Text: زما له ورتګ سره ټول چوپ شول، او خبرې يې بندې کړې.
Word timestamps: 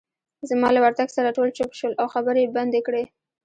زما 0.49 0.67
له 0.75 0.79
ورتګ 0.83 1.09
سره 1.17 1.35
ټول 1.37 1.49
چوپ 1.57 1.71
شول، 1.79 1.93
او 2.01 2.07
خبرې 2.13 2.41
يې 2.43 2.51
بندې 2.57 2.79
کړې. 2.87 3.03